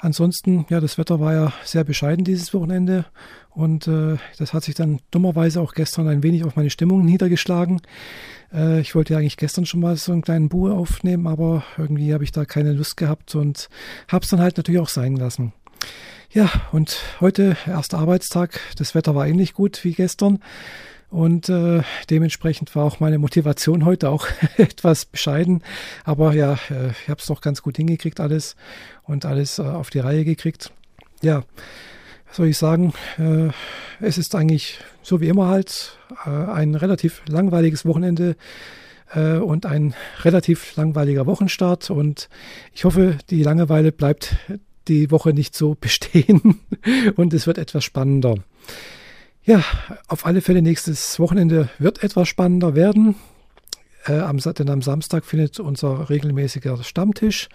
[0.00, 3.04] Ansonsten, ja, das Wetter war ja sehr bescheiden dieses Wochenende
[3.50, 7.80] und äh, das hat sich dann dummerweise auch gestern ein wenig auf meine Stimmung niedergeschlagen.
[8.52, 12.14] Äh, ich wollte ja eigentlich gestern schon mal so einen kleinen Buhe aufnehmen, aber irgendwie
[12.14, 13.68] habe ich da keine Lust gehabt und
[14.06, 15.52] habe es dann halt natürlich auch sein lassen.
[16.30, 20.40] Ja, und heute, erster Arbeitstag, das Wetter war ähnlich gut wie gestern.
[21.10, 25.62] Und äh, dementsprechend war auch meine Motivation heute auch etwas bescheiden.
[26.04, 28.56] Aber ja, äh, ich habe es doch ganz gut hingekriegt alles
[29.04, 30.70] und alles äh, auf die Reihe gekriegt.
[31.22, 31.44] Ja,
[32.26, 32.92] was soll ich sagen?
[33.18, 33.48] Äh,
[34.00, 38.36] es ist eigentlich so wie immer halt äh, ein relativ langweiliges Wochenende
[39.14, 41.90] äh, und ein relativ langweiliger Wochenstart.
[41.90, 42.28] Und
[42.74, 44.36] ich hoffe, die Langeweile bleibt
[44.88, 46.60] die Woche nicht so bestehen
[47.16, 48.36] und es wird etwas spannender.
[49.48, 49.64] Ja,
[50.08, 53.14] auf alle Fälle nächstes Wochenende wird etwas spannender werden.
[54.04, 57.48] Äh, am, denn am Samstag findet unser regelmäßiger Stammtisch,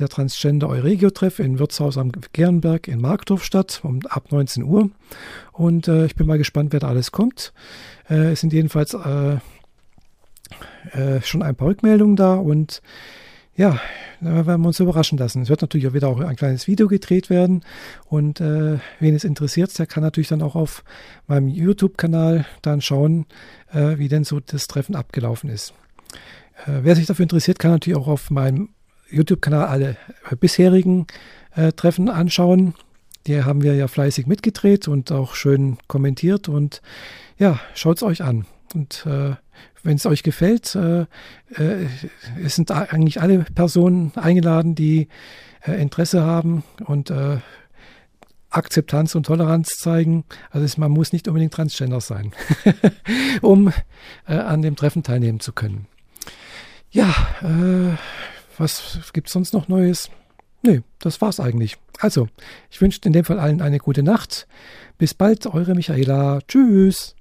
[0.00, 4.90] der Transgender Euregio-Treff in Wirtshaus am Gernberg in Markdorf statt, um, ab 19 Uhr.
[5.52, 7.52] Und äh, ich bin mal gespannt, wer da alles kommt.
[8.10, 9.36] Äh, es sind jedenfalls äh,
[10.90, 12.82] äh, schon ein paar Rückmeldungen da und
[13.58, 13.80] ja,
[14.20, 15.42] da werden wir uns überraschen lassen.
[15.42, 17.64] Es wird natürlich auch wieder auch ein kleines Video gedreht werden
[18.06, 20.84] und äh, wen es interessiert, der kann natürlich dann auch auf
[21.26, 23.26] meinem YouTube-Kanal dann schauen,
[23.72, 25.74] äh, wie denn so das Treffen abgelaufen ist.
[26.66, 28.68] Äh, wer sich dafür interessiert, kann natürlich auch auf meinem
[29.10, 29.96] YouTube-Kanal alle
[30.30, 31.08] äh, bisherigen
[31.56, 32.74] äh, Treffen anschauen.
[33.26, 36.80] Die haben wir ja fleißig mitgedreht und auch schön kommentiert und
[37.38, 38.46] ja, schaut es euch an.
[38.74, 39.34] Und äh,
[39.82, 41.02] wenn es euch gefällt, äh,
[41.54, 41.86] äh,
[42.42, 45.08] es sind eigentlich alle Personen eingeladen, die
[45.66, 47.38] äh, Interesse haben und äh,
[48.50, 50.24] Akzeptanz und Toleranz zeigen.
[50.50, 52.32] Also es, man muss nicht unbedingt Transgender sein,
[53.42, 53.72] um
[54.26, 55.86] äh, an dem Treffen teilnehmen zu können.
[56.90, 57.10] Ja,
[57.42, 57.96] äh,
[58.56, 60.10] was gibt es sonst noch Neues?
[60.62, 61.76] Nö, das war's eigentlich.
[62.00, 62.28] Also,
[62.70, 64.48] ich wünsche in dem Fall allen eine gute Nacht.
[64.96, 66.40] Bis bald, eure Michaela.
[66.48, 67.14] Tschüss.